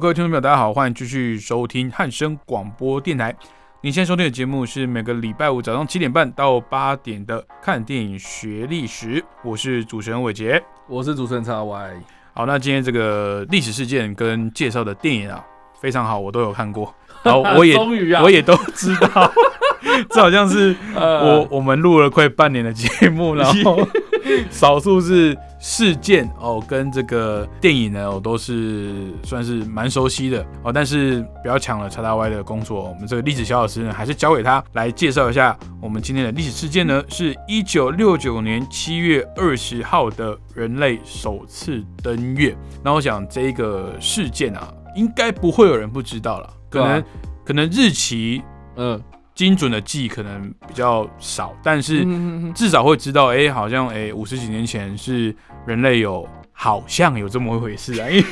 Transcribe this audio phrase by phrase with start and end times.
[0.00, 3.36] 各位听众朋友，大家好，欢迎继续收听汉声广播电台。
[3.82, 11.90] 您现在收听的节目是每个礼拜五早上七点半到八点的《看电影学历史》，我是主持人伟杰，我是主持人叉 Y。
[12.32, 15.44] 好，那今天这个历史事件跟介绍的电影啊，
[15.78, 17.76] 非常好，我都有看过， 然后我也
[18.22, 19.30] 我也都知道，
[20.08, 23.86] 这好像是我我们录了快半年的节目，然后
[24.50, 30.44] 少数是事件哦，跟这个电影呢，我都是算是蛮熟悉的。
[30.62, 34.62] 哦，但是不要抢了叉大 Y 的工作，我们这个历史小老师呢，还是交给他。
[34.72, 42.56] 来介绍一下我们今天的历史事件呢，是一九六九年七月二十号的人类首次登月。
[42.82, 47.02] 那我想这个事件啊，应该不会有人不知道了，可能、啊。
[47.42, 48.40] 可能日期
[48.76, 49.02] 嗯，
[49.40, 58.24] 精准的记可能比较少，但是嗯至少会知道，哎、好像哎五十几年前是人类有好像有这么一回事啊，因为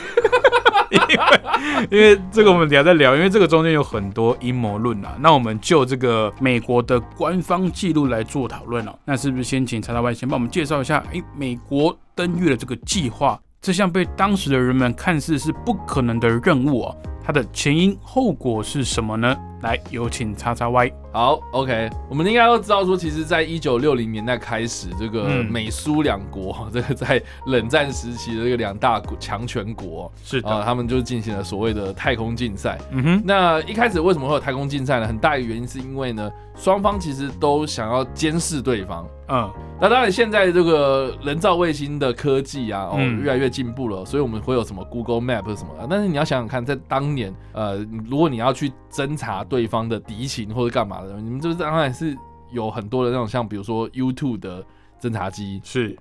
[1.91, 5.17] 因为这个我们等下再聊，因为这个中间有很多阴谋论啊。
[5.19, 8.95] 那我们就这个美国的官方记录来做讨论哦。
[9.07, 19.35] 那是不是先请查查外先帮我们介绍一下，哎、美国登月的这个计划，这项被当时的人们看似是不可能的任务哦，它的前因后果是什么呢？
[19.63, 20.93] 来，有请叉叉 Y。
[21.11, 32.79] 好，OK，我们应该都知道说，其实，在一九六零年代开始，这个嗯美苏两国， 这个在冷战时期的这个两大国强权国是啊，他们就进行了所谓的太空竞赛。
[32.91, 35.07] 嗯哼，那一开始为什么会有太空竞赛呢？
[35.07, 39.09] 很大一个原因是因为呢，双方其实都想要监视对方。
[39.31, 45.87] 嗯，那当然，现在这个人造卫星的科技啊，哦，嗯越来越进步了，所以我们会有什么 Google Map 什么的。
[45.89, 47.77] 但是你要想想看，在当年，呃，
[48.09, 52.17] 如果你要去侦查对方的敌情或者干嘛的，你们就是当然是
[52.51, 54.65] 有很多的那种，像比如说 YouTube 的
[55.01, 55.97] 侦察机，是，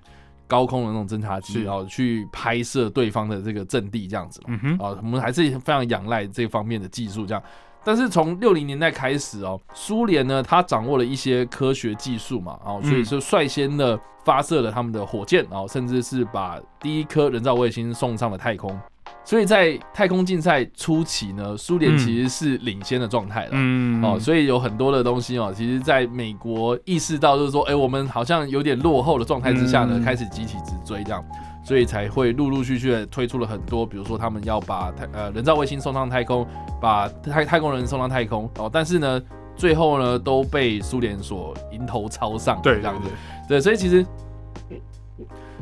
[0.46, 4.46] 高空的那种侦察机，是然后去拍摄对方的这个阵地这样子嘛。
[4.48, 7.42] 嗯哼，啊，我们还是非常仰赖这方面的技术，这样。
[7.84, 18.78] 但是从六零年代开始哦，苏联呢，它掌握了一些科学技术嘛，哦，所以嗯就率先的发射了他们的火箭，然后甚至是把第一颗人造卫星送上了太空。
[19.28, 21.98] 所以在太空竞赛初期呢，苏联嗯。
[21.98, 23.50] 其实是领先的状态了。
[23.52, 30.02] 嗯，哦，所以有很多的东西哦，其实在美国意识到就是说，哎、我们好像有点落后的状态之下呢，嗯。
[30.02, 31.22] 开始集体直追这样，
[31.62, 36.46] 所以才会陆陆续续的推出了很多，比如说他们要把太呃人造卫星送上太空，
[36.80, 39.20] 把太太空人送上太空哦，但是呢，
[39.54, 43.10] 最后呢都被苏联所迎头超上，对对这样子，
[43.46, 44.06] 对，所以其实。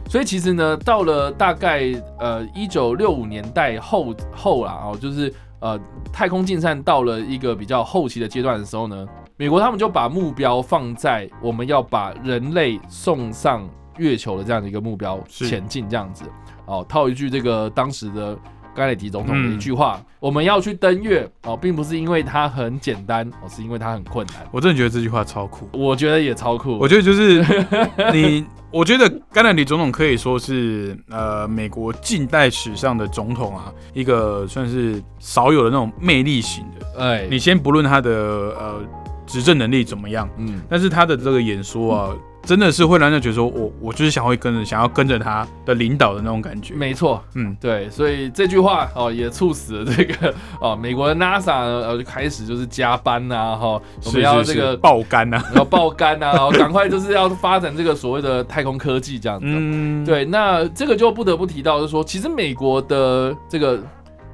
[0.09, 5.79] 所以其实呢，到了大概呃一九六五年代后后啦，哦，就是呃
[6.13, 9.07] 太空竞赛到了一个比较后期的阶段的时候呢，
[9.37, 13.69] 美国他们就把目标放在我们要把人类送上
[13.99, 16.25] 月球的这样的一个目标前进，这样子。
[16.67, 18.37] 哦，套一句这个当时的
[18.77, 24.47] 甘乃迪总统的一嗯句话：我们要去登月哦，并不是因为它很简单，哦，是因为它很困难。
[24.53, 25.69] 我真的觉得这句话超酷。
[25.73, 26.79] 我觉得也超酷。
[26.79, 27.43] 我觉得就是
[28.13, 37.01] 你，我觉得甘乃迪总统可以说是呃美国近代史上的总统啊，一个算是少有的那种魅力型的。
[37.03, 38.81] 哎，你先不论他的呃
[39.27, 46.75] 执政能力怎么样，嗯，但是他的这个演说啊，真的是会让人家觉得说我我就是想会跟着想要跟着他的领导的那种感觉。
[46.75, 55.43] 没错，嗯，对，所以这句话哦也促使了这个 哦美国的 NASA 呢呃就开始就是加班呐、哈、我们要这个爆肝啊。
[55.57, 59.47] 要爆肝呐、然后赶快就是要发展这个所谓的太空科技这样子。
[59.49, 63.83] 嗯，对，那这个就不得不提到，就是说，其实美国的这个，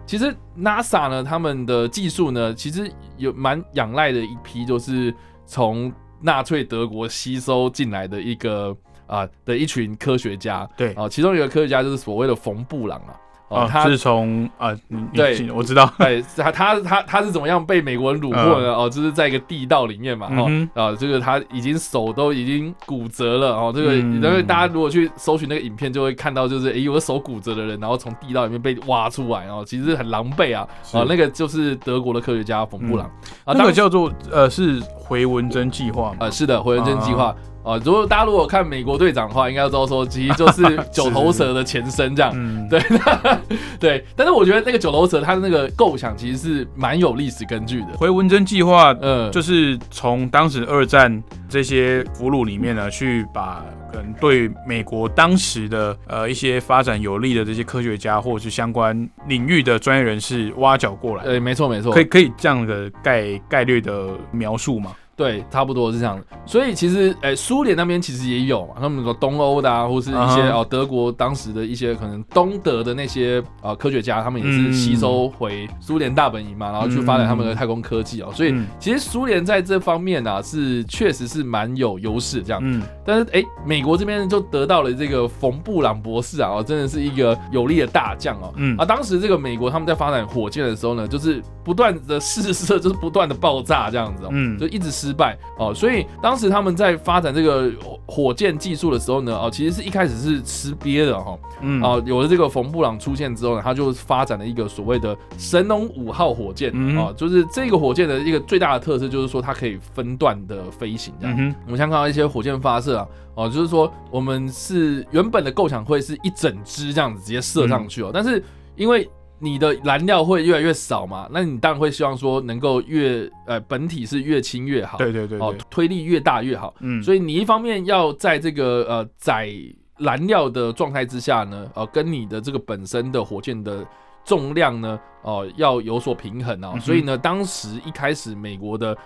[0.04, 5.14] 其实 NASA 呢，他们的技术呢，其实有蛮仰赖的一批，就是
[5.46, 8.76] 从纳粹德国吸收进来的一个
[9.06, 10.68] 啊、的一群科学家。
[10.76, 13.18] 对啊、其中有一个科学家就是所谓的冯布朗啊，
[13.52, 14.74] 哦，哦，他是从啊，
[15.12, 18.74] 对我知道，对，他他他他是怎么样被美国人虏获的？
[18.74, 24.22] 哦，就是在一个地道里面嘛，哦嗯，啊，这个他已经手都已经骨折了，哦，这个嗯。
[24.22, 30.96] 因为大家如果去搜寻那个影片，就会看到就是诶有个手骨折的人，然后从地道里面被挖出来，哦，其实很狼狈啊，是。
[30.96, 33.06] 啊，那个就是德国的科学家冯布朗。
[33.44, 36.16] 啊，那当个叫做呃是回文针计划嘛？
[36.20, 37.34] 呃是的回纹针计划。
[37.64, 40.62] 啊，如果大家如果看美国队长的话，应该知道说，其实就是
[40.92, 42.32] 九头蛇的前身这样。
[42.34, 42.80] 嗯， 对，
[43.78, 44.04] 对。
[44.16, 47.88] 但是我觉得那个九头蛇它的那个构想其实是蛮有历史根据的。
[47.96, 61.24] 回文珍计划，呃，就是从当时二战这些俘虏里面呢，去把可能对美国当时的呃一些发展有利的这些科学家或者是相关领域的专业人士挖角过来。
[61.24, 64.92] 呃，没错没错，可以可以这样的概概率的描述吗？
[65.22, 66.20] 对，差不多是这样。
[66.44, 78.30] 所以其实，哎，苏联那边其实也有嘛，他们说东欧的啊，或是一些哦，德国当时的一些可能东德的那些啊科学家，他们也是吸收回苏联大本营嘛，然后去发展他们的太空科技哦。
[78.34, 82.60] 所以其实苏联在这方面啊，是确实是蛮有优势这样。
[82.64, 82.82] 嗯。
[83.04, 88.52] 但是，哎，美国这边就得到了这个冯布朗博士啊，真的是一个有力的大将哦。
[88.56, 88.76] 嗯。
[88.76, 94.28] 啊，当时这个美国他们在发展火箭的时候呢，就是不断的试射，就是不断的爆炸这样子哦。
[94.32, 94.58] 嗯。
[94.58, 94.90] 就一直。
[94.92, 95.38] 失败。
[95.58, 97.70] 哦，所以当时他们在发展这个
[98.06, 118.42] 火箭技术的时候呢，哦，其实是一开始是吃瘪的哈，嗯，啊，有了这个冯布朗出现之后呢，他就发展了一个所谓的神龙五号火箭，啊，就是这个火箭的一个最大的特色就是说它可以分段的飞行，这样，我们先看到一些火箭发射啊，哦，就是说我们是原本的构想会是一整支这样子直接射上去哦，但是
[118.74, 119.08] 因为
[119.42, 121.28] 你的燃料会越来越少嘛？
[121.32, 126.72] 那你当然会希望说能够越呃本体是越轻越好，对对对，哦推力越大越好。
[126.78, 129.52] 嗯，所以你一方面要在这个呃载
[129.98, 133.84] 燃料的状态之下呢，呃跟你的这个本身的火箭的
[134.24, 136.78] 重量呢，哦要有所平衡啊。
[136.78, 138.96] 所以呢，当时一开始美国的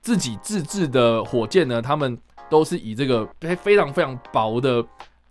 [0.00, 4.82] 自己自制的火箭呢，他们都是以这个非非常非常薄的。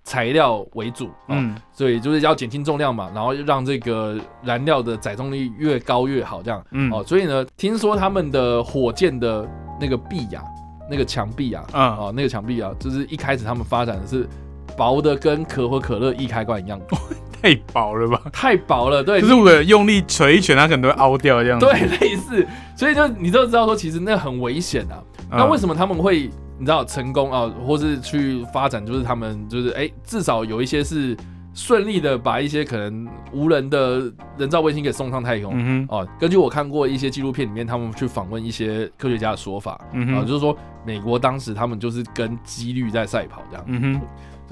[0.03, 9.47] 材料为主，嗯，所以就是要减轻重量嘛，然后让这个燃料的载重力越高越好，这样，嗯，哦，所以呢，听说他们的火箭的
[9.79, 10.43] 那个壁呀，
[10.89, 14.27] 那个墙壁啊，啊，哦，那个墙壁啊，就是一开始他们发展的是
[14.77, 16.79] 薄的，跟可口可乐易开罐一样，
[17.41, 18.21] 太薄了吧？
[18.31, 25.01] 太薄了，对，就是我用力捶一拳，它可能都会凹掉这样，对，类似，所以就你都知道说，其实那很危险啊。
[25.29, 26.29] 那为什么他们会？
[26.59, 31.17] 你知道成功啊，或是去发展，就是他们就是哎，至少有一些是
[31.53, 34.03] 顺利的把一些可能无人的
[34.37, 35.85] 人造卫星给送上太空。
[35.89, 40.55] 哦，根据我看过一些纪录片里面，他们去访问一些科学家的说法，啊，就是说
[40.85, 43.65] 美国当时他们就是跟几率在赛跑这样。
[43.67, 44.01] 嗯哼，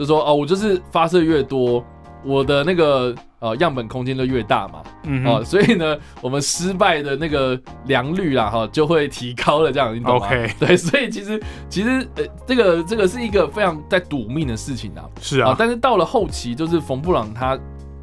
[0.02, 1.84] 就说哦，我就是发射越多。
[2.24, 10.28] 我的那个呃样本空间就越大嘛，嗯哦，所以呢，我们失败的那个良率啦，哈，就会提高了，这样你懂吗？
[10.60, 15.02] 对，所以其实其实呃，这个这个是一个非常在赌命的事情啊。
[15.20, 17.58] 是啊，但是到了后期，就是冯布朗他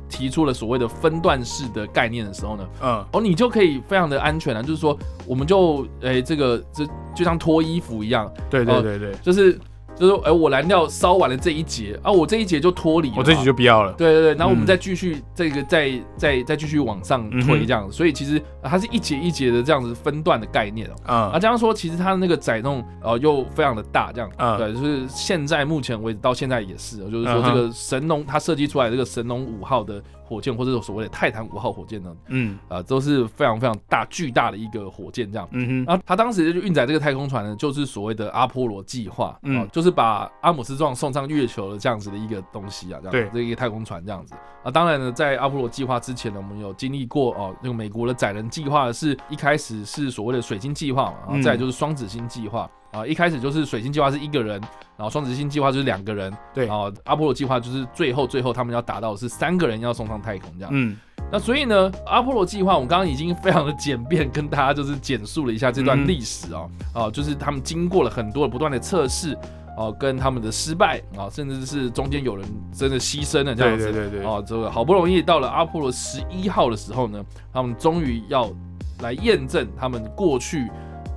[0.09, 4.99] 提出了所谓的分段式的概念的时候呢，嗯，哦，你就可以非常的安全了，就是说，
[5.29, 6.85] 我们就诶这个这
[7.15, 9.57] 就像脱衣服一样，对对对对，就是。
[9.99, 13.93] 就是哎，我燃料烧完了这一节啊，我这一节就脱离，我这一节就不要了。
[13.95, 21.31] 对对对，然后我们再继续这个再再再继续往上推这样子，所以其实它是一节一节的这样子分段的概念哦。
[21.33, 30.03] 啊，这样说其实它的那个载重呃又非常的大，这样对，就是现在目前为止到现在也是，就是说这个神龙它设计出来这个神龙五号的。
[30.29, 52.71] 火箭或者所谓的泰坦五号火箭呢，嗯，啊，都是非常非常大巨大的一个火箭，这样，嗯哼，然后他当时就运载这个太空船呢，就是所谓的阿波罗计划，啊，就是把阿姆斯壮送上月球的这样子的一个东西啊，这样，对，这一个太空船这样子，啊，当然呢，在阿波罗计划之前呢，我们有经历过哦，那个美国的载人计划是一开始是所谓的水星计划嘛，然后再就是双子星计划。
[52.91, 54.59] 啊，一开始就是水星计划是一个人，
[54.97, 60.71] 然后双子星计划就是两个人，对，然后阿波罗计划就是最后最后他们要达到的是三个人要送上太空这样。
[60.73, 60.97] 嗯，
[61.31, 69.37] 那所以呢，阿波罗计划我们刚刚已经非常的简便跟大家就是简述了一下这段历史哦，啊，就是他们经过了很多的不断的测试，
[69.77, 78.51] 哦，跟他们的失败啊，甚至是中间有人真的牺牲了这样子，对对对对，哦，这个好不容易到了阿波罗十一号的时候呢，他们终于要
[79.01, 80.67] 来验证他们过去。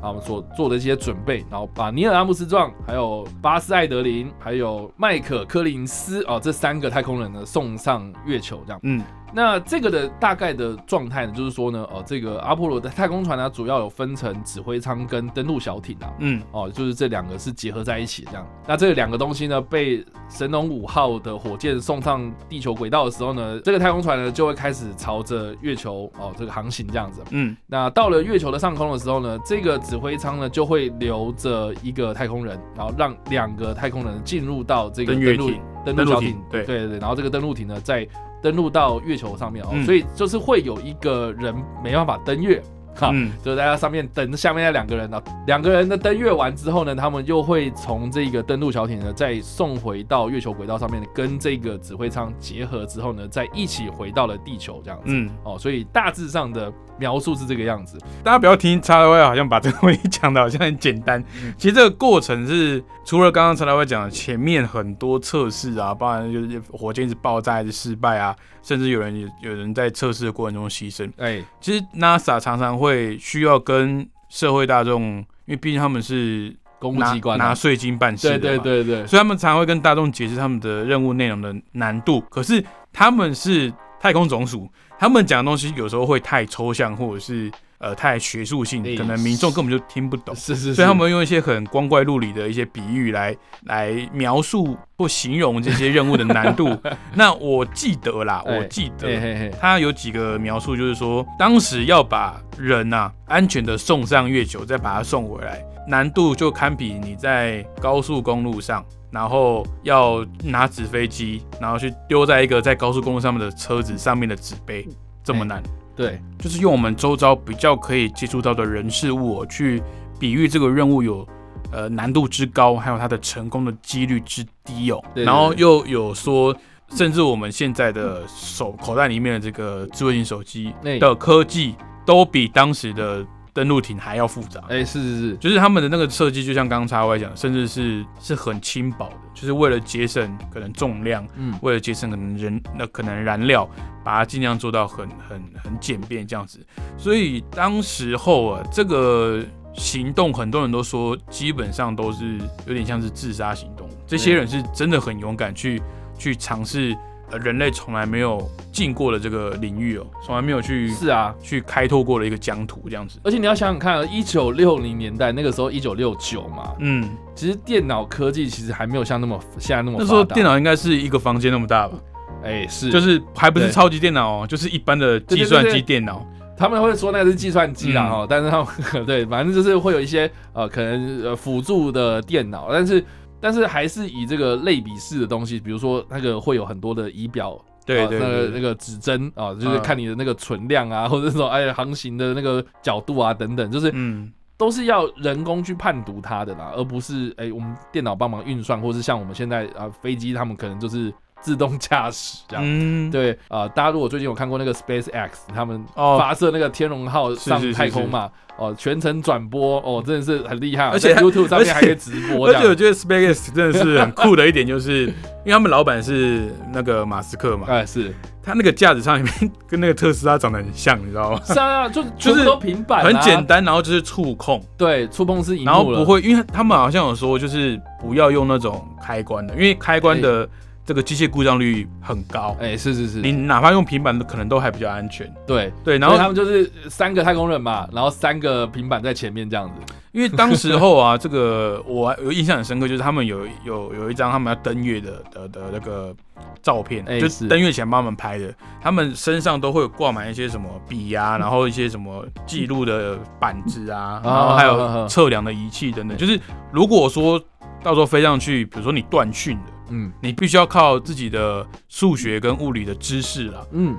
[0.02, 8.80] 啊，我们所做的一些准备，然后把尼尔阿姆斯壮、还有巴斯艾德林、还有麦克柯林斯啊这三个太空人呢送上月球，这样。
[8.84, 9.02] 嗯。
[9.34, 18.46] 那这个的大概的状态呢，就是说呢，哦，这个阿波罗的太空船呢，主要有分成指挥舱跟登陆小艇啊，嗯，哦，就是这两个是结合在一起这样。
[18.68, 35.52] 那这两个东西呢，被神龙五号的火箭送上地球轨道的时候呢，这个太空船呢就会开始朝着月球哦这个航行这样子，嗯，那到了月球的上空的时候呢，这个指挥舱呢就会留着一个太空人，然后让两个太空人进入到这个登陆
[35.86, 38.06] 登陆小艇，对对对，然后这个登陆艇呢在。
[38.42, 42.62] 登陆到月球上面哦，所以就是会有一个人没办法登月
[42.94, 55.06] 哈，就在上面等下面那两个人呢，两个人的登月完之后呢，他们又会从这个登陆小艇呢再送回到月球轨道上面，跟这个指挥舱结合之后呢，再一起回到了地球这样子。
[55.08, 57.98] 嗯，哦，所以大致上的描述是这个样子。
[58.24, 61.24] 大家不要听查拉威好像把这个东西讲的好像很简单，
[61.58, 71.12] 其实这个过程是除了刚刚查拉威讲的前面很多测试啊，包含就是火箭是爆炸还是失败啊，甚至有人有有人在测试的过程中牺牲。
[71.18, 82.22] 哎，其实 NASA 常常会需要跟社会大众，因为毕竟他们是公务机关，拿税金办事对对对，所以他们常会跟大众解释他们的任务内容的难度。
[82.30, 84.68] 可是他们是太空总署，
[85.02, 87.52] 他们讲的东西有时候会太抽象，或者是。
[87.84, 96.78] 呃，太学术性，可能民众根本就听不懂，是是，所以他们用一些很光怪陆离的一些比喻来来描述或形容这些任务的难度。
[97.16, 114.88] 那我记得啦，我记得他有几个描述，就是说当时要把人呐安全的送上月球，再把它送回来，难度就堪比你在高速公路上，然后要拿纸飞机，然后去丢在一个在高速公路上面的车子上面的纸杯
[115.24, 115.62] 这么难。
[115.96, 119.84] 对，就是用我们周遭比较可以接触到的人事物去
[120.18, 121.28] 比喻这个任务有
[121.72, 125.04] 呃难度之高，还有它的成功的几率之低哦。
[125.14, 126.56] 然后又有说，
[126.96, 131.76] 甚至我们现在的手口袋里面的这个智慧型手机的科技，
[132.06, 133.26] 都比当时的。
[133.54, 143.70] 登陆艇还要复杂，哎，是是是，就是他们的那个设计，就像刚刚叉 Y 讲，甚至是是很轻薄的，就是为了节省可能重量，嗯，为了节省可能人那可能燃料，
[144.04, 146.66] 把它尽量做到很很很简便这样子。
[146.98, 149.44] 所以当时候啊，这个
[149.74, 153.90] 行动很多人都说，基本上都是有点像是自杀行动。
[154.08, 155.82] 这些人是真的很勇敢去
[156.18, 156.98] 去尝试。
[157.40, 163.20] 人类从来没有进过的这个领域哦，从来没有去是啊，去开拓过的一个疆土这样子。
[163.24, 169.98] 而且你要想想看，一九六零年代那个时候，一九六九嘛，嗯，其实电脑科技其实还没有像那么现在那么。
[170.00, 171.98] 那时候电脑应该是一个房间那么大吧？
[172.44, 176.26] 哎，是，就是还不是超级电脑哦，就是一般的计算机电脑。
[176.58, 178.68] 他们会说那是计算机啦哦，但是他们
[179.06, 183.04] 对，反正就是会有一些呃可能呃辅助的电脑，但是。
[183.42, 208.30] 但是还是以这个类比式的东西，比如说那个会有很多的仪表，对对，那个那个指针啊，就是看你的那个存量啊， 或者说哎航行的那个角度啊等等，就是嗯，都是要人工去判读它的啦，而不是哎我们电脑帮忙运算，或是像我们现在啊飞机他们可能就是自动驾驶这样，嗯，对啊，大家如果最近有看过那个 Space X 他们发射那个天龙号上太空嘛。
[208.58, 212.46] 哦，全程转播哦，真的是很厉害，而且 YouTube 上面还可以直播。
[212.48, 215.06] 而且我觉得 SpaceX 真的是很酷的一点，就是
[215.44, 218.14] 因为他们老板是那个马斯克嘛，哎，是。
[218.44, 221.42] 他那个架子上里面跟那个特斯拉长得很像，你知道吗？
[221.48, 230.48] 是啊，就 就是都平板，很简单，然后就是触控，对，触控是，然后不会，因为他们好像有说，就是不要用那种开关的，因为开关的。
[230.84, 235.32] 这个机械故障率很高，哎，是是是，你哪怕用平板的，可能都还比较安全。
[235.46, 239.94] 对对，然后他们就是三个太空人嘛，然后三个平板在前面这样子。
[240.12, 246.14] 因为当时候啊， 这个我有印象很深刻，就是他们有有有一张他们要登月的的的那个
[246.62, 256.18] 照片，就是登月前帮他们拍的，他们身上都会有挂满一些什么笔啊， 然后一些什么记录的板子啊，然后还有测量的仪器等等。
[256.18, 256.38] 就是
[256.74, 257.42] 如果说
[257.82, 259.64] 到时候飞上去，比如说你断讯了。
[259.92, 263.96] 嗯，你必须要靠自己的数学跟物理的知识啦，嗯，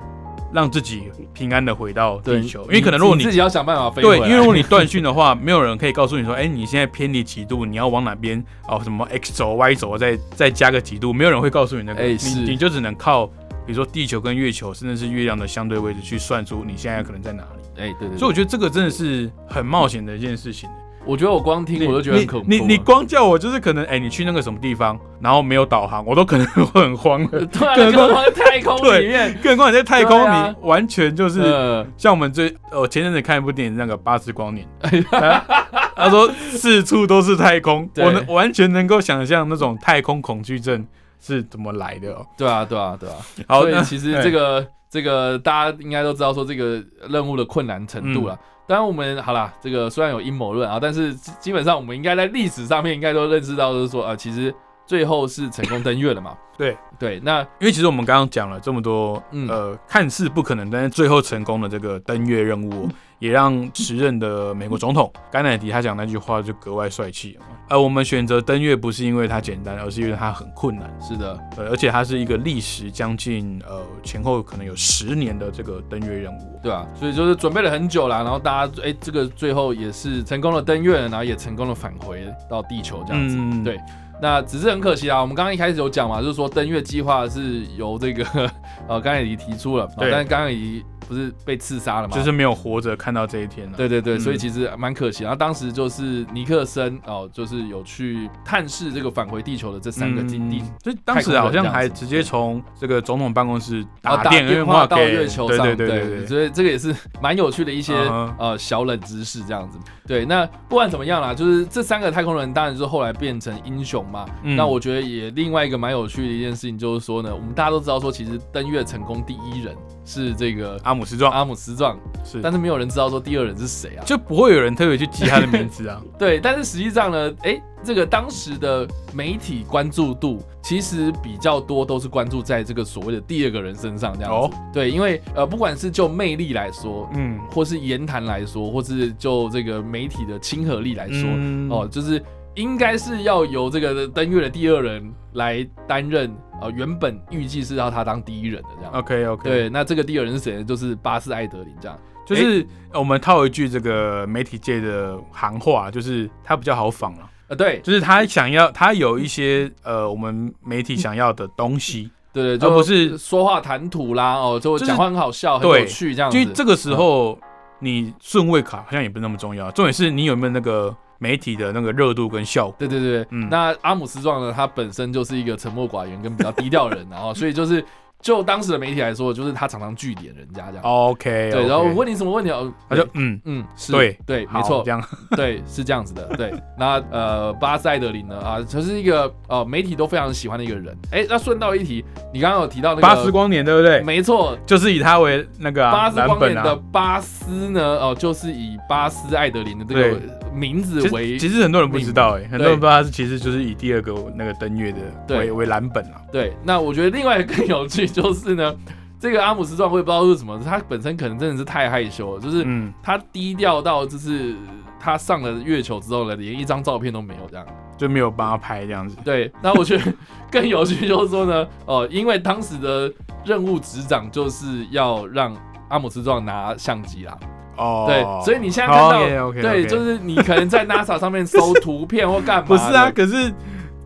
[0.51, 2.63] 让自己平安的回到地球。
[2.63, 12.17] 因为可能如果你自己要想办法飞，对，因为如果你断讯的话，没有人可以告诉你说，哎，你现在偏离几度，你要往哪边哦，什么 x 轴、y 轴，再再加个几度，没有人会告诉你那个，你
[12.51, 17.81] 你就只能靠，比如说地球跟月球，甚至是月亮的相对位置去算出你现在可能在哪里。
[17.81, 18.17] 哎，对对。
[18.17, 20.69] 所以我觉得这个真的是很冒险的一件事情。
[21.05, 22.47] 我觉得我光听我都觉得很恐怖。
[22.47, 27.45] 你你光叫我就是可能哎，你去那个什么地方，然后没有导航，我都可能会很慌的。
[27.47, 34.65] 对，更何况在太空里面，更何况你在太空，你完全就是像我们最呃前阵子看一部电影，那个《八十光年》，
[35.95, 40.85] 他说四处都是太空，我能完全能够想象那种太空恐惧症
[41.19, 42.25] 是怎么来的哦。
[42.37, 43.59] 对啊，对啊，对啊。
[43.59, 48.39] 所以其实这个这个大家应该都知道说这个任务的困难程度了。
[48.65, 54.53] 当然，我们好了，这个虽然有阴谋论啊，但是基本上我们应该在历史上面应该都认识到，就是说啊，其实
[54.85, 56.37] 最后是成功登月了嘛。
[56.55, 62.87] 对对，那因为其实我们刚刚讲了这么多，呃，看似不可能，但是最后成功的这个登月任务，
[63.23, 67.39] 也让时任的美国总统甘乃迪他讲那句话就格外帅气。
[67.69, 70.93] 而，我们选择登月不是因为它简单，而是因为它很困难。
[70.99, 83.37] 是的，呃，而且它是一个历时将近呃前后可能有十年的这个登月任务，对啊，所以就是准备了很久啦，然后大家哎，这个最后也是成功的登月，然后也成功的返回到地球这样子。
[83.63, 83.79] 对，
[84.21, 88.25] 那只是很可惜啊，我们刚刚一开始有讲嘛，就是说登月计划是由这个
[88.89, 90.83] 呃甘乃迪提出了，但是甘乃迪。
[91.03, 92.15] 不是被刺杀了吗？
[92.15, 93.77] 就是没有活着看到这一天了。
[93.77, 95.23] 对对对，所以其实蛮可惜。
[95.23, 105.65] 然后当时就是尼克森哦，就是有去探视这个返回地球的这三个基地，所以当时好像还直接从这个总统办公室打电话到月球上。
[105.65, 107.93] 对对对对，所以这个也是蛮有趣的一些
[108.37, 109.77] 呃小冷知识这样子。
[110.05, 114.25] 对，那不管怎么样啦，就是这三个太空人当然是后来变成英雄嘛。
[114.43, 126.01] 那我觉得也另外一个蛮有趣的一件事情就是说呢，我们大家都知道说，其实登月成功第一人是这个阿姆斯壮，阿姆斯壮是，但是没有人知道说第二人是谁啊，就不会有人特别去记他的名字啊。
[126.19, 127.61] 对，但是实际上呢，哎。
[127.85, 134.57] 这个当时的媒体关注度其实比较多，都是关注在这个所谓的第二个人身上，这样子。
[134.71, 141.29] 对，因为呃，不管是就魅力来说，嗯，或是言谈来说，或是就这个媒体的亲和力来说，
[141.69, 142.23] 哦，就是
[142.55, 146.33] 应该是要由这个登月的第二人来担任。
[146.61, 148.91] 呃，原本预计是要他当第一人的这样。
[148.93, 149.43] OK OK。
[149.43, 150.63] 对，那这个第二人是谁呢？
[150.63, 151.99] 就是巴斯艾德林这样。
[152.25, 157.55] 就是我们套一句这个媒体界的行话，就是他比较好仿了。
[157.57, 166.45] 对，就是他想要，他有一些呃，我们媒体想要的东西， 对对，而不是说话谈吐啦，哦，就讲话很好笑，很有趣这样子。
[166.45, 167.37] 就这个时候，
[167.79, 172.75] 你顺位卡好像也不是那么重要，重点是你有没有那个媒体的那个热度跟效果。
[172.77, 177.83] 对对对，嗯，那阿姆斯壮呢，他本身就是一个沉默寡言跟比较低调的人，然 后所以就是。
[178.23, 180.81] 就当时的媒体来说，就是他常常据点人家这样。
[180.81, 182.49] OK，对，然后我问你什么问题
[182.87, 185.03] 他就嗯嗯，对对，没错，这样，
[185.35, 186.25] 对，是这样子的。
[186.37, 190.97] 对，那呃，巴塞德林呢啊，他是一个呃媒体都非常喜欢的一个人。
[191.11, 192.01] 哎，那顺道一提，
[192.33, 193.99] 你刚刚有提到那个巴斯光年，对不对？
[194.03, 200.17] 没错，就是以他为那个巴斯光年的巴斯呢，哦，就是以巴斯艾德林的这个
[200.53, 201.37] 名字为。
[201.37, 206.21] 其实很多人不知道，哎，很多人不知道是其实就是以第二个那个登月的为为蓝本啊。
[206.31, 208.07] 对，那我觉得另外一个更有趣。
[208.07, 208.75] 就是呢，
[209.19, 212.65] 这个阿姆斯壮我也不知道是什么，他本身可能真的是太害羞了，就是
[213.01, 214.55] 他低调到就是
[214.99, 217.65] 他上了月球之后呢，连一张照片都没有，这样
[217.97, 219.15] 就没有帮他拍这样子。
[219.23, 220.13] 对，那我觉得
[220.51, 223.11] 更有趣就是说呢， 哦，因为当时的
[223.45, 225.55] 任务执掌就是要让
[225.89, 227.37] 阿姆斯壮拿相机啦。
[227.77, 232.65] 哦，对，所以你现在看到，对，就是你可能在 NASA 上面搜图片或干嘛？
[232.67, 233.53] 不是啊，可是。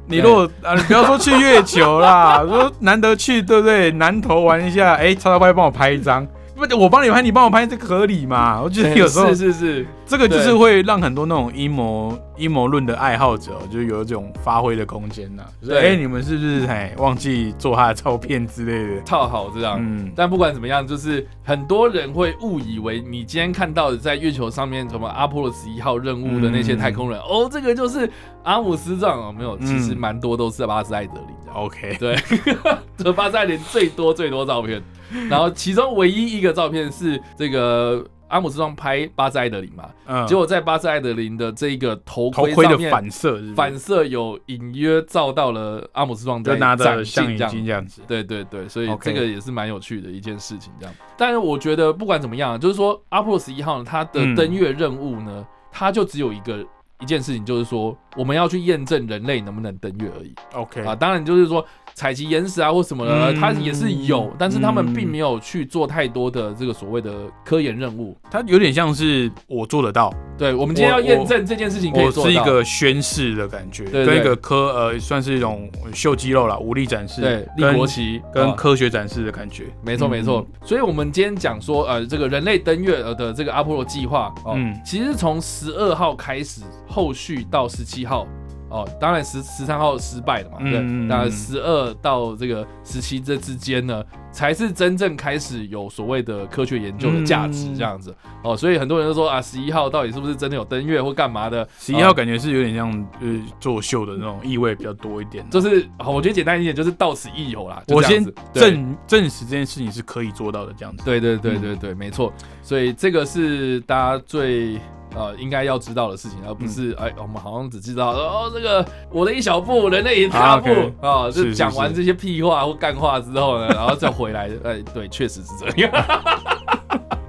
[0.09, 3.91] 你如果啊，你不要说去月球啦， 说难得去，对不对？
[3.91, 6.25] 南头玩一下，哎，超超快帮我拍一张。
[6.55, 8.61] 不，我帮你拍，你帮我拍，这合理嘛？
[8.61, 15.43] 我觉得有时候是是是，这个就是会让很多那种阴谋阴谋论的爱好者，就是有一种发挥的空间呐。
[15.69, 19.01] 哎，你们是不是哎忘记做他的照片之类的？
[19.01, 19.77] 套好这样。
[19.79, 20.11] 嗯。
[20.15, 28.09] 但不管怎么样，就是很多人会误以为你今天看到的在月球上面什么阿波罗十一号任务的那些太空人，哦，这个就是
[28.43, 31.53] 阿姆斯壮哦，没有，其实蛮多都是巴斯艾德林。
[31.53, 32.15] OK， 对，
[32.97, 34.81] 这巴斯艾德林最多最多照片。
[35.29, 50.93] 然后其中唯一一个照片是这个阿姆斯壮拍巴兹艾德林嘛，嗯，结果在巴兹艾德林的这个头盔的反射，反射有隐约照到了阿姆斯壮在展镜这样子，对对对，所以这个也是蛮有趣的一件事情，这样。
[51.17, 56.65] 但是我觉得不管怎么样，就是说阿波罗十一号呢，它的登月任务呢，它就只有一个
[57.01, 60.33] 一件事情，就是说我们要去验证人类能不能登月而已。
[60.53, 61.65] OK 啊，当然就是说。
[61.95, 67.11] 采集岩石啊，或什么的，它也是有，但是他们并没有去做太多的这个所谓的
[67.43, 68.15] 科研任务。
[68.29, 79.63] 它有点像是我做得到，对，我们今天要验证这件事情可以做到，是一个宣誓的感觉，跟一个科呃，算是一种秀肌肉了，武力展示，对，立国旗跟科学展示的感觉。
[79.83, 88.27] 没错没错，所以我们今天讲说，呃，这个人类登月呃的这个阿波罗计划，嗯，其实从十二号开始，后续到十七号。
[88.69, 98.13] 哦，当然十十三号失败了嘛，对，那十二到这个十七这之间呢，才是真正开始有所谓的科学研究的价值这样子。
[98.43, 101.65] 哦，所以很多人都说啊，十一号到底是不是真的有登月或干嘛的？
[101.79, 105.49] 十一号感觉是有点像呃作秀的那种意味比较多一点。
[105.49, 107.81] 就是，我觉得简单一点，就是到此一游啦。
[107.87, 108.21] 我先
[108.51, 111.05] 证证实这件事情是可以做到的这样子。
[111.05, 112.33] 对对对对对，没错。
[112.61, 114.77] 所以这个是大家最。
[115.17, 120.69] 呃，应该要知道的事情，而不是哎，我们好像只知道哦，这个我的一小步，人类一大步
[121.01, 125.91] 啊，就讲完这些屁话或干话之后呢，然后再回来，哎，对，确实是这样。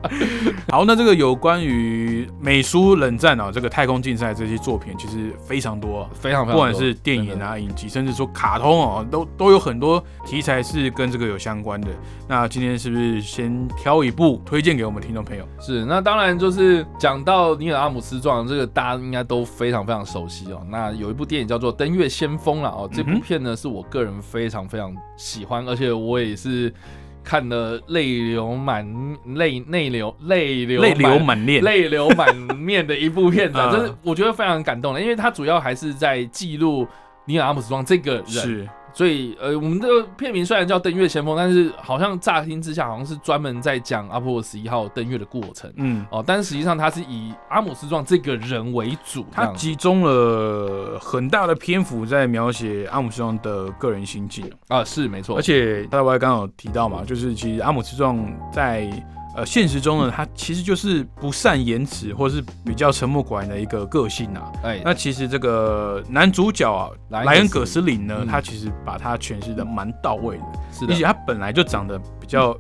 [0.71, 11.89] 好，那这个有关于美苏冷战啊，这个太空竞赛这些作品其实非常多，非常非常多，不管是电影啊、影集，甚至说卡通哦，都都有很多题材是跟这个有相关的。
[12.29, 15.45] 那今天是不是先挑一部推荐给我们听众朋友？
[15.61, 20.65] 是，那当然就是讲到尼尔阿姆斯壮，这个大家应该都非常非常熟悉哦。
[20.71, 26.73] 那有一部电影叫做《登月先锋》了哦，这部片呢是我个人非常非常喜欢，而且我也是。
[27.29, 28.87] 看的泪流满
[29.35, 36.89] 泪泪流泪流泪流满面泪流满面的一部片子， 真是我觉得非常感动的，因为它主要还是在记录
[37.27, 38.69] 尼尔阿姆斯壮这个人。
[38.93, 54.51] 所以，呃，我们这个片名虽然叫《登月先锋》，但是好像乍听之下好像是专门在讲阿波罗十一号登月的过程，嗯，哦，但是实际上它是以阿姆斯壮这个人为主，它集中了很大的篇幅在描写阿姆斯壮的个人心境。
[54.69, 58.19] 啊，是没错，而且大家刚刚有提到嘛，就是其实阿姆斯壮
[58.53, 58.91] 在。
[59.39, 64.51] 呃，现实中呢，他其实就是不善言辞，或是比较沉默寡言的一个个性啊。
[64.65, 70.93] 哎，那其实这个男主角啊，莱恩·葛斯林呢，他其实把他诠释的蛮到位的，是的。
[70.93, 72.53] 而且他本来就长得比较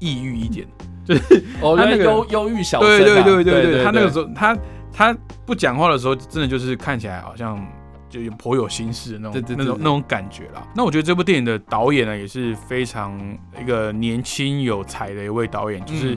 [0.00, 0.66] 抑郁一点，
[1.04, 1.20] 就是
[1.62, 4.58] 他那个忧忧郁小对对对对对，他那个时候他
[4.92, 7.64] 他不讲话的时候，真的就是看起来好像。
[8.08, 10.66] 就有颇有心事的那种那种那种感觉啦。
[10.74, 13.18] 那我觉得这部电影的导演呢，也是非常
[13.60, 16.16] 一个年轻有才的一位导演，就是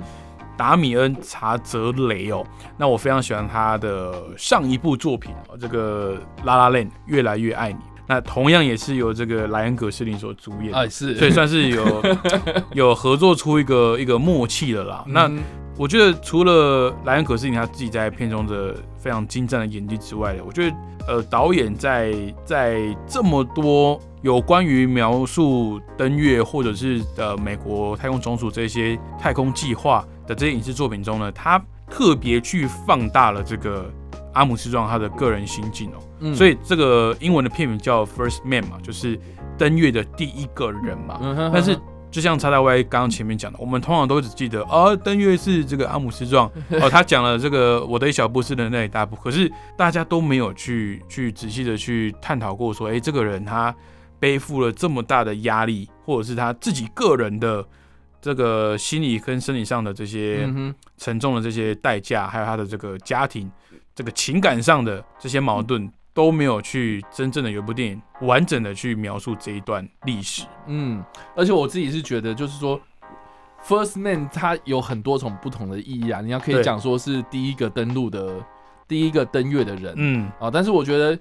[0.57, 2.45] 达米恩·查泽雷哦。
[2.77, 7.79] 那我非常喜欢他的上一部作品哦，这个《拉拉链》越来越爱你。
[8.07, 12.03] 那同样也是由这个莱恩·葛斯林所主演啊，是，所以算是有
[12.73, 15.05] 有合作出一个一个默契的啦。
[15.07, 15.31] 那
[15.79, 20.75] 我觉得除了莱恩·葛斯林他自己在片中的非常精湛的演技之外，我觉得。
[21.07, 22.13] 呃，导演在
[22.45, 33.91] 在这么多有关于描述登月或者是呃美国太空总署这些太空计划的这些影视作品中呢，他特别去放大了这个
[34.33, 39.19] 阿姆斯壮他的个人心境哦，所以这个英文的片名叫 First Man 嘛，就是
[39.57, 41.75] 登月的第一个人嘛，但是。
[42.11, 53.73] 就像叉大 Y 刚刚前面讲的，我们通常都只记得哦，登月是这个阿姆斯壮 哦，他讲了这个我的一小步是人类大步，可是大家都没有去去仔细的去探讨过，说哎，这个人他
[54.19, 57.63] 背负了这么大的压力，或者是他自己个人的
[58.21, 60.49] 这个心理跟生理上的这些
[60.97, 63.49] 沉重的这些代价，还有他的这个家庭
[63.93, 65.89] 这个情感上的这些矛盾。
[66.19, 70.43] 都没有去真正的有一部电影完整的去描述这一段历史。
[70.67, 71.01] 嗯，
[71.33, 72.77] 而且我自己是觉得，就是说
[73.63, 76.19] ，First Man 它有很多种不同的意义啊。
[76.19, 78.35] 你要可以讲说是第一个登陆的、
[78.85, 80.51] 第一个登月的人，嗯啊。
[80.51, 81.17] 但是我觉得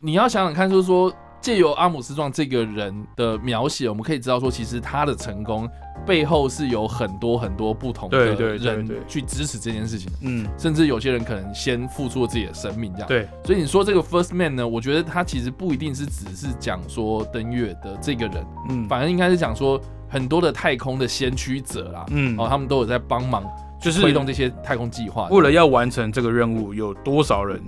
[0.00, 1.14] 你要想想看，就是说。
[1.40, 5.68] 借由阿姆斯壮这个人的描写，我们可以知道说，其实他的成功
[6.06, 10.10] 背后是有很多很多不同的人去支持这件事情。
[10.22, 13.08] 嗯，甚至有些人可能先付出了自己的生命，这样。
[13.08, 13.26] 对。
[13.44, 14.68] 所以你说这个 First Man 呢？
[14.68, 23.42] 我觉得他其实不一定是只是讲说登月的这个人，嗯，反而应该是讲说很多的太空的先驱者啦，嗯，哦，他们都有在帮忙，
[23.80, 25.26] 就是推动这些太空计划。
[25.30, 27.58] 为了要完成这个任务，有多少人？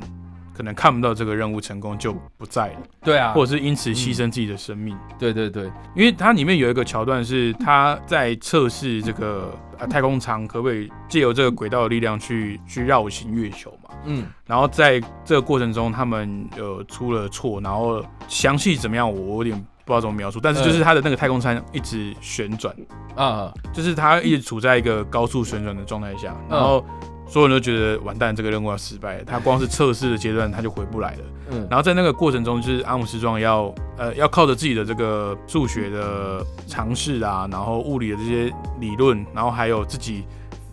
[0.55, 22.75] 可能看不到这个任务成功就不在了，对啊，或者是因此牺牲自己的生命，对对对，因为它里面有一个桥段是他在测试这个啊太空舱可不可以借由这个轨道的力量去去绕行月球嘛，嗯，然后在这个过程中他们呃出了错，然后详细怎么样我有点不知道怎么描述，但是就是他的那个太空舱一直旋转。
[23.15, 26.85] 啊，就是他一直处在一个高速旋转的状态下，然后。
[27.33, 29.25] 所有人都觉得完蛋，这个任务要失败。
[29.25, 31.21] 他光是测试的阶段他就回不来了。
[31.51, 40.25] 嗯，然后在那个过程中，就是阿姆斯壮要呃要靠着自己的这个数学的尝试啊，然后物理的这些理论，然后还有自己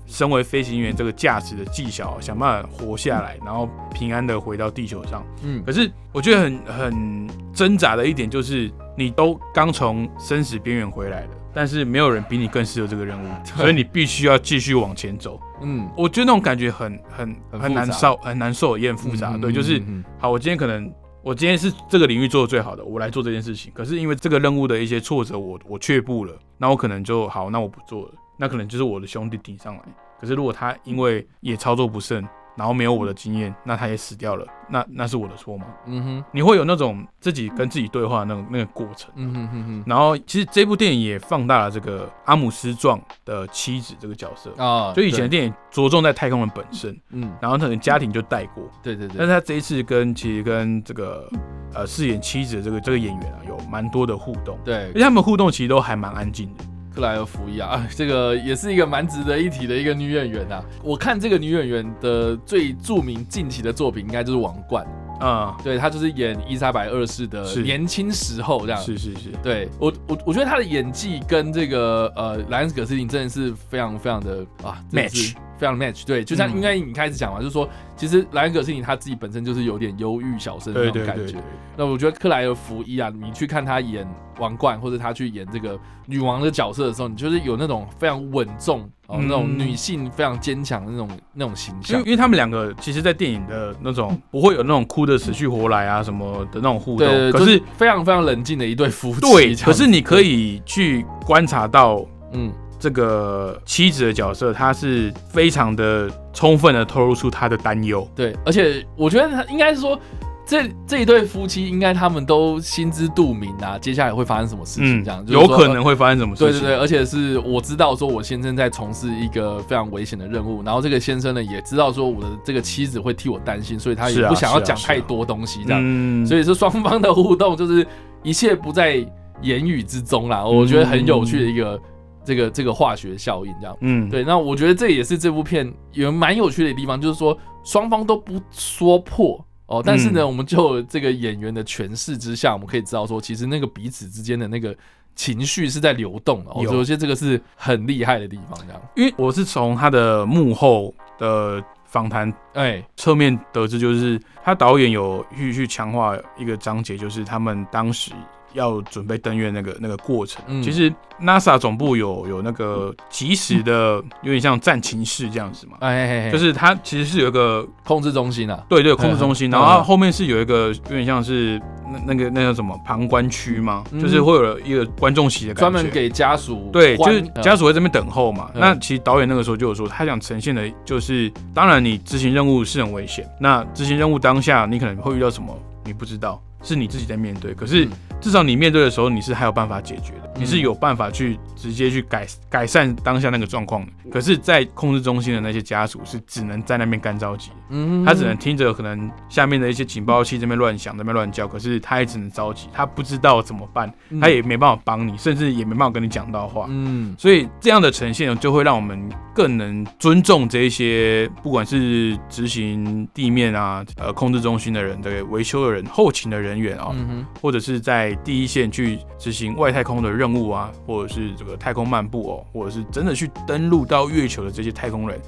[0.06, 5.26] 身为飞行员这个驾驶的技巧，想办法活下来，然后平安的回到地球上。
[5.42, 11.30] 嗯，可是我觉得很很挣扎的一点就是，你都刚从生死边缘回来了。
[11.54, 15.40] 但是没有人比你更适合这个任务，所以你必须要继续往前走。
[15.62, 19.38] 嗯，我觉得那种感觉很很很难受，很难受也很复杂。
[19.38, 19.82] 对，就是
[20.18, 23.72] 好，我今天可能我今天是这个领域做的最好的，我来做这件事情。
[23.74, 28.12] 可是因为这个任务的一些挫折，我我却步了，那我可能就好，那我不做了。
[28.38, 29.82] 那可能就是我的兄弟顶上来。
[30.20, 32.28] 可是如果他因为也操作不慎。
[32.60, 35.66] 然后没有我的经验，那他也死掉了，那那是我的错吗？
[35.86, 39.10] 嗯哼，你会有那种自己跟自己对话那种那个过程。
[39.16, 39.84] 嗯哼哼哼。
[39.88, 48.70] 然后其实这部电影也放大了这个阿姆斯壮的妻子这个角色啊，就以前的电影着重在太空人本身，嗯，然后可能家庭就带过。
[48.84, 49.16] 对对对。
[49.18, 51.30] 但是他这一次跟其实跟这个
[51.74, 54.60] 呃饰演妻子的这个这个演员啊，有蛮多的互动。
[54.66, 56.66] 对，而且他们互动其实都还蛮安静的。
[56.94, 60.64] 克莱尔福伊啊， 这个也是一个蛮值得一提的一个女演员啊。
[60.84, 64.86] 我看这个女演员的最著名近期的作品，应该就是《王冠》。
[65.22, 68.82] 嗯，对她就是演伊莎白二世的年轻时候这样。
[68.82, 75.34] 是是是，对我我我觉得她的演技跟这个呃莱恩斯·葛斯汀真的是非常非常的啊 match。
[75.60, 81.36] 非常 match，对，就像应该你开始讲嘛，就是说，其实莱恩·葛斯林他自己本身就是有点忧郁小生那种感觉。
[81.76, 84.08] 那我觉得克莱尔·福伊啊，你去看他演
[84.40, 91.98] 王冠，或者他去演这个女王的角色的时候，你就是有那种非常稳重哦，那种女性非常坚强的那种那种形象。
[91.98, 99.22] 因为因为他们两个其实，在电影的那种不会有那种哭的死去活来啊什么的那种互动，可是非常非常冷静的一对夫妻。
[99.22, 102.50] 对，可是你可以去观察到，嗯。
[102.80, 108.08] 这个妻子的角色，她是非常的充分的透露出她的担忧。
[108.16, 110.00] 对，而且我觉得他应该是说，
[110.46, 116.54] 这这一对夫妻应该他们都心知肚明啊，接下来会发生什么事情，这样有可能会发生什么事情。
[116.54, 126.26] 对对对，而且是我知道说，我先生在从事一个非常危险的任务，然后这个先生呢也知道说，我的这个妻子会替我担心，所以他也不想要讲太多东西，这样。
[126.26, 127.86] 所以说双方的互动就是
[128.24, 129.06] 一切不在
[129.42, 131.80] 言语之中啦，我觉得很有趣的一个。
[132.24, 144.76] 这个这个化学效应，这样，嗯，对，那我觉得这也是这部片有蛮有趣的地方，就是说双方都不说破哦，但是呢，我们就这个演员的诠释之下，我们可以知道说，其实那个彼此之间的那个
[145.16, 146.52] 情绪是在流动的。
[146.54, 158.12] 我觉得这个是很厉害的地方，这样，因为我是从他的幕后的访谈，哎，侧面得知，就是他导演有去去强化一个章节，就是他们当时。
[158.54, 165.78] 要准备登月那个那个过程，其实 NASA 总部有有那个及时的，有点像战情室这样子嘛。
[165.82, 168.64] 哎，就是它其实是有一个控制中心啊。
[168.68, 176.70] 对对，控制中心，然后后面是有一个有点像是那那个那叫什么旁观区嘛，就是会有一个观众席的感觉，专门给家属。
[176.72, 178.50] 对，就是家属在这边等候嘛。
[178.56, 186.42] 那其实导演那个时候就有说，他想呈现的就是，当然你执行任务是很危险，那执行任务当下你可能会遇到什么，你不知道。
[186.62, 187.88] 是你自己在面对，可是
[188.22, 193.92] 至少你面对的时候，你是还有办法解决的，你是有办法去直接去改改善当下那个状况的。
[194.12, 216.50] 可是，在控制中心的那些家属是只能在那边干着急，嗯，他只能听着可能下面的一些警报器这边乱响，这边乱叫，可是他也只能着急，他不知道怎么办，他也没办法帮你，甚至也没办法跟你讲到话，嗯，所以这样的呈现就会让我们更能尊重这些不管是执行地面啊，呃，控制中心的人对维修的人、后勤的人。
[216.50, 216.96] 人员啊，
[217.40, 225.22] 或者是在第一线去执行外太空的任务啊，或者是这个太空漫步哦，或者是真的去登陆到月球的这些太空人，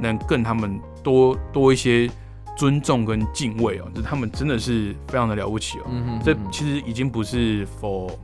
[0.00, 2.08] 能更他们多多一些
[2.56, 6.20] 尊重跟敬畏哦，这他们真的是非常的了不起哦。
[6.24, 8.18] 这其实已经不是否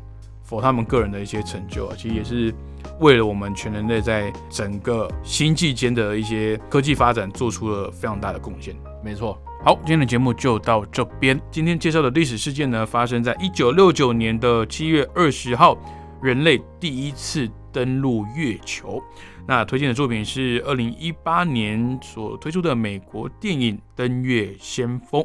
[0.48, 2.54] 否他们个人的一些成就啊，其实也是
[3.00, 8.74] 为了我们全人类在整个星际间的一些科技发展做出了非常大的贡献。
[9.04, 9.38] 没错。
[9.62, 11.38] 好，今天的节目就到这边。
[11.50, 15.76] 今天介绍的历史事件呢，发生在一九六九年的七月二十号，
[16.22, 19.02] 人类第一次登陆月球。
[19.46, 25.20] 那推荐的作品是二零一八年所推出的美国电影《登月先锋》。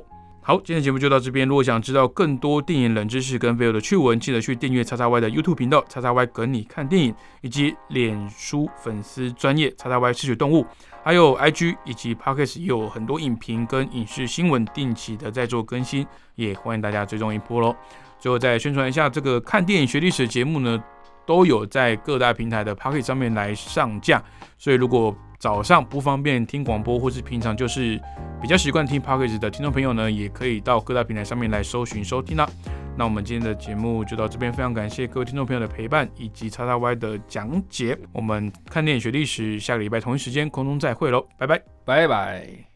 [0.46, 1.48] 好，今天节目就到这边。
[1.48, 10.66] 如果想知道更多电影冷知识跟飞友的趣闻，记得去订阅叉叉 Y 的 YouTube 频道叉叉 Y 跟你看电影，以及脸书粉丝专业叉叉 Y 视觉动物，
[11.02, 17.74] 还有 IG 以及 Podcast 也有很多影评跟影视新闻定期的在做更新，也欢迎大家追踪一波喽。
[18.20, 20.78] 最后再宣传一下，这个看电影学历史节目呢，
[21.26, 24.22] 都有在各大平台的 Pocket 上面来上架，
[24.58, 28.00] 所以如果早上不方便听广播，或是平常就是
[28.42, 32.48] 比较习惯听 podcast 的听众朋友呢，也可以到各大平台上面来搜寻收听啦。
[32.96, 37.98] 那我们今天的节目就到这边，非常感谢各位听众朋友的陪伴以及叉叉 Y 的讲解。
[38.14, 42.73] 我们看电影学历史，下个礼拜同一时间空中再会喽，拜拜，拜拜。